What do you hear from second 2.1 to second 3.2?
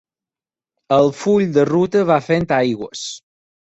va fent aigües